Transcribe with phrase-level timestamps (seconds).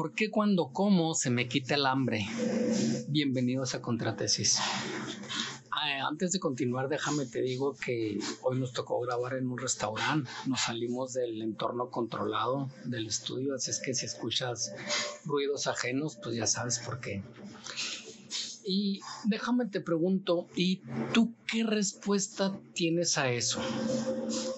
[0.00, 2.26] ¿Por qué cuando como se me quita el hambre?
[3.08, 4.58] Bienvenidos a Contratesis.
[5.70, 10.30] Ah, antes de continuar, déjame te digo que hoy nos tocó grabar en un restaurante.
[10.46, 14.74] Nos salimos del entorno controlado del estudio, así es que si escuchas
[15.26, 17.22] ruidos ajenos, pues ya sabes por qué.
[18.64, 20.80] Y déjame te pregunto, ¿y
[21.12, 23.60] tú qué respuesta tienes a eso?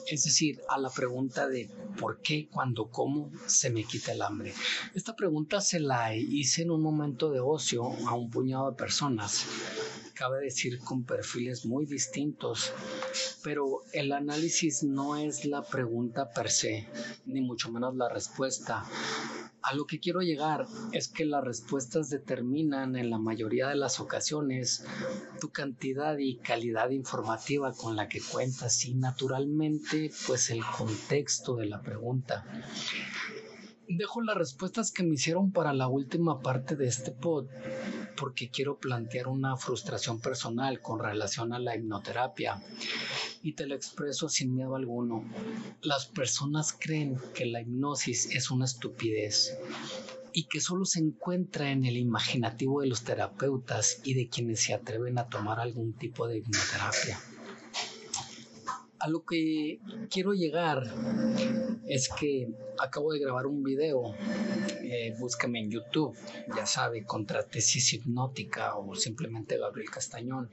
[0.08, 1.68] Es decir, a la pregunta de
[2.02, 4.52] ¿por qué cuando como se me quita el hambre?
[4.92, 9.46] Esta pregunta se la hice en un momento de ocio a un puñado de personas.
[10.12, 12.72] Cabe decir con perfiles muy distintos,
[13.44, 16.88] pero el análisis no es la pregunta per se,
[17.24, 18.84] ni mucho menos la respuesta.
[19.62, 24.00] A lo que quiero llegar es que las respuestas determinan en la mayoría de las
[24.00, 24.84] ocasiones
[25.40, 31.66] tu cantidad y calidad informativa con la que cuentas y naturalmente pues el contexto de
[31.66, 32.44] la pregunta.
[33.88, 37.46] Dejo las respuestas que me hicieron para la última parte de este pod
[38.16, 42.62] porque quiero plantear una frustración personal con relación a la hipnoterapia
[43.42, 45.24] y te lo expreso sin miedo alguno.
[45.82, 49.56] Las personas creen que la hipnosis es una estupidez
[50.32, 54.74] y que solo se encuentra en el imaginativo de los terapeutas y de quienes se
[54.74, 57.18] atreven a tomar algún tipo de hipnoterapia.
[59.02, 60.84] A lo que quiero llegar
[61.88, 64.14] es que acabo de grabar un video,
[64.80, 66.16] eh, búscame en YouTube,
[66.56, 70.50] ya sabe, contra tesis hipnótica o simplemente Gabriel Castañón.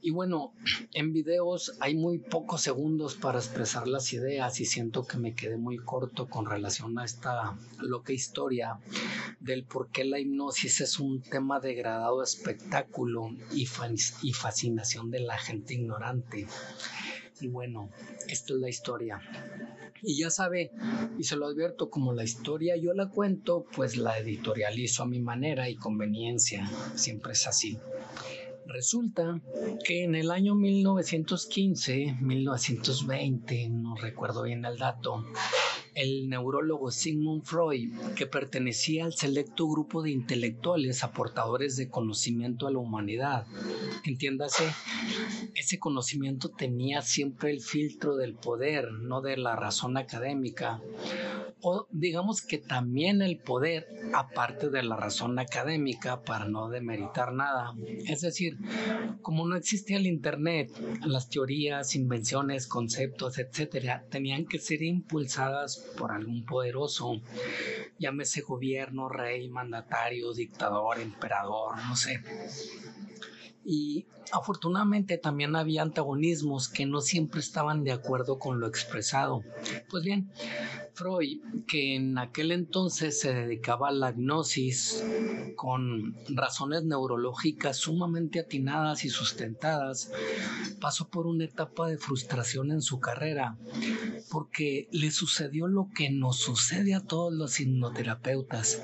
[0.00, 0.52] Y bueno,
[0.92, 5.56] en videos hay muy pocos segundos para expresar las ideas y siento que me quedé
[5.56, 8.80] muy corto con relación a esta loca historia
[9.38, 15.38] del por qué la hipnosis es un tema degradado de espectáculo y fascinación de la
[15.38, 16.48] gente ignorante.
[17.42, 17.90] Y bueno,
[18.28, 19.20] esta es la historia.
[20.00, 20.70] Y ya sabe,
[21.18, 25.20] y se lo advierto, como la historia yo la cuento, pues la editorializo a mi
[25.20, 26.70] manera y conveniencia.
[26.94, 27.78] Siempre es así.
[28.66, 29.40] Resulta
[29.84, 35.26] que en el año 1915, 1920, no recuerdo bien el dato,
[35.94, 42.70] el neurólogo Sigmund Freud, que pertenecía al selecto grupo de intelectuales aportadores de conocimiento a
[42.70, 43.46] la humanidad.
[44.04, 44.64] Entiéndase,
[45.54, 50.80] ese conocimiento tenía siempre el filtro del poder, no de la razón académica.
[51.64, 57.74] O digamos que también el poder, aparte de la razón académica, para no demeritar nada.
[58.06, 58.58] Es decir,
[59.22, 60.70] como no existía el Internet,
[61.04, 67.20] las teorías, invenciones, conceptos, etcétera, tenían que ser impulsadas por algún poderoso,
[67.98, 72.20] llámese gobierno, rey, mandatario, dictador, emperador, no sé.
[73.64, 79.42] Y afortunadamente también había antagonismos que no siempre estaban de acuerdo con lo expresado.
[79.90, 80.30] Pues bien,
[80.94, 85.04] Freud, que en aquel entonces se dedicaba a la gnosis
[85.54, 90.10] con razones neurológicas sumamente atinadas y sustentadas,
[90.80, 93.56] pasó por una etapa de frustración en su carrera
[94.32, 98.82] porque le sucedió lo que nos sucede a todos los hipnoterapeutas.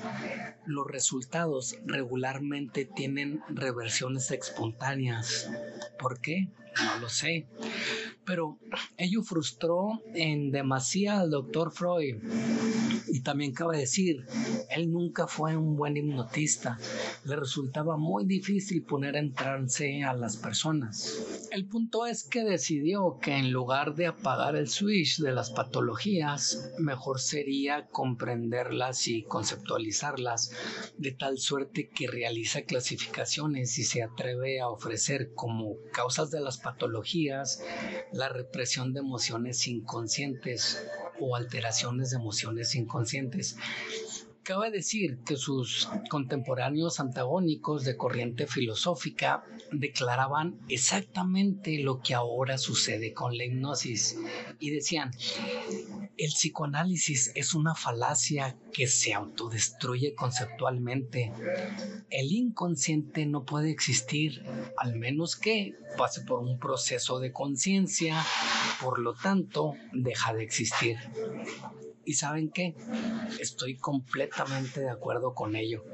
[0.67, 5.49] Los resultados regularmente tienen reversiones espontáneas.
[5.97, 6.49] ¿Por qué?
[6.85, 7.47] No lo sé.
[8.25, 8.59] Pero
[8.97, 12.17] ello frustró en demasía al doctor Freud.
[13.07, 14.25] Y también cabe decir,
[14.69, 16.77] él nunca fue un buen hipnotista.
[17.23, 21.47] Le resultaba muy difícil poner en trance a las personas.
[21.51, 26.71] El punto es que decidió que en lugar de apagar el switch de las patologías,
[26.77, 30.51] mejor sería comprenderlas y conceptualizarlas
[30.97, 36.57] de tal suerte que realiza clasificaciones y se atreve a ofrecer como causas de las
[36.57, 37.63] patologías
[38.11, 40.85] la represión de emociones inconscientes
[41.19, 43.57] o alteraciones de emociones inconscientes.
[44.43, 53.13] Cabe decir que sus contemporáneos antagónicos de corriente filosófica declaraban exactamente lo que ahora sucede
[53.13, 54.17] con la hipnosis
[54.59, 55.11] y decían,
[56.19, 61.31] el psicoanálisis es una falacia que se autodestruye conceptualmente.
[62.09, 64.43] El inconsciente no puede existir,
[64.77, 68.21] al menos que pase por un proceso de conciencia,
[68.81, 70.97] por lo tanto, deja de existir.
[72.03, 72.75] Y saben qué,
[73.39, 75.85] estoy completamente de acuerdo con ello.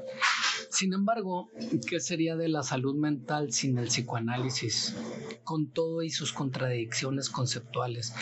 [0.70, 1.50] Sin embargo,
[1.88, 4.96] ¿qué sería de la salud mental sin el psicoanálisis?
[5.44, 8.12] Con todo y sus contradicciones conceptuales.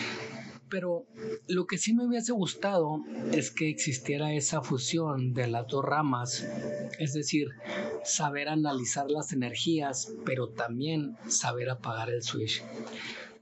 [0.75, 1.07] Pero
[1.47, 2.99] lo que sí me hubiese gustado
[3.31, 6.45] es que existiera esa fusión de las dos ramas,
[6.99, 7.47] es decir,
[8.03, 12.61] saber analizar las energías, pero también saber apagar el switch.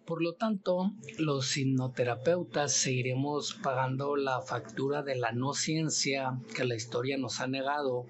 [0.06, 6.74] Por lo tanto, los hipnoterapeutas seguiremos pagando la factura de la no ciencia que la
[6.74, 8.06] historia nos ha negado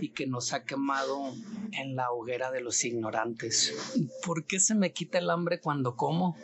[0.00, 1.34] y que nos ha quemado
[1.72, 3.74] en la hoguera de los ignorantes.
[4.24, 6.34] ¿Por qué se me quita el hambre cuando como?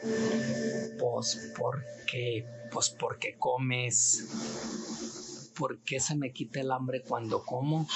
[0.99, 5.51] Pues porque, pues porque comes.
[5.57, 7.89] ¿Por qué se me quita el hambre cuando como?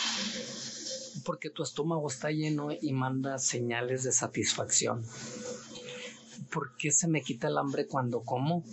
[1.24, 5.04] Porque tu estómago está lleno y manda señales de satisfacción.
[6.50, 8.64] ¿Por qué se me quita el hambre cuando como?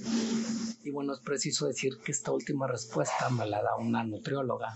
[0.83, 4.75] Y bueno, es preciso decir que esta última respuesta me la da una nutrióloga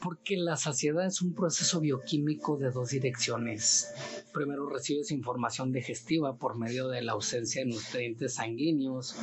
[0.00, 3.92] porque la saciedad es un proceso bioquímico de dos direcciones.
[4.32, 9.16] Primero recibes información digestiva por medio de la ausencia de nutrientes sanguíneos.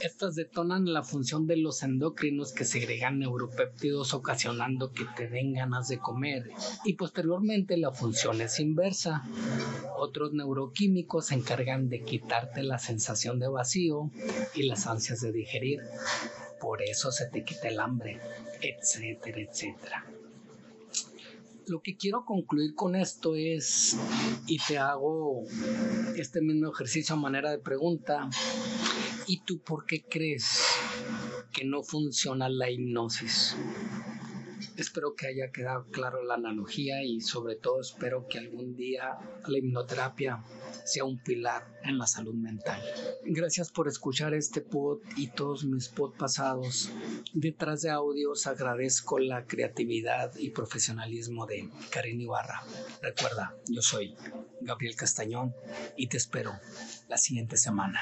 [0.00, 5.88] Estas detonan la función de los endocrinos que segregan neuropéptidos ocasionando que te den ganas
[5.88, 6.50] de comer
[6.84, 9.24] y posteriormente la función es inversa.
[9.96, 14.10] Otros neuroquímicos se encargan de quitarte la sensación de vacío
[14.54, 15.80] y las ansias de digerir.
[16.60, 18.20] Por eso se te quita el hambre
[18.60, 20.04] etcétera, etcétera.
[21.66, 23.98] Lo que quiero concluir con esto es,
[24.46, 25.42] y te hago
[26.16, 28.30] este mismo ejercicio a manera de pregunta,
[29.28, 30.62] ¿y tú por qué crees
[31.52, 33.56] que no funciona la hipnosis?
[34.76, 39.58] Espero que haya quedado claro la analogía y sobre todo espero que algún día la
[39.58, 40.44] hipnoterapia
[40.84, 42.80] sea un pilar en la salud mental.
[43.24, 46.90] Gracias por escuchar este pod y todos mis pod pasados.
[47.34, 52.62] Detrás de audios agradezco la creatividad y profesionalismo de Karin Ibarra.
[53.02, 54.14] Recuerda, yo soy
[54.60, 55.54] Gabriel Castañón
[55.96, 56.52] y te espero
[57.08, 58.00] la siguiente semana.